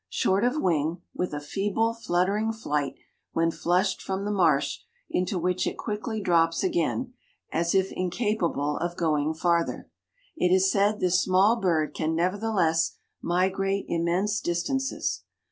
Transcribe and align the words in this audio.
Short 0.09 0.43
of 0.43 0.59
wing, 0.59 0.99
with 1.13 1.31
a 1.31 1.39
feeble, 1.39 1.93
fluttering 1.93 2.51
flight 2.51 2.95
when 3.33 3.51
flushed 3.51 4.01
from 4.01 4.25
the 4.25 4.31
marsh, 4.31 4.79
into 5.11 5.37
which 5.37 5.67
it 5.67 5.77
quickly 5.77 6.19
drops 6.19 6.63
again, 6.63 7.13
as 7.53 7.75
if 7.75 7.91
incapable 7.91 8.77
of 8.77 8.97
going 8.97 9.35
farther, 9.35 9.91
it 10.35 10.51
is 10.51 10.71
said 10.71 11.01
this 11.01 11.21
small 11.21 11.55
bird 11.55 11.93
can 11.93 12.15
nevertheless 12.15 12.97
migrate 13.21 13.85
immense 13.89 14.39
distances. 14.39 15.21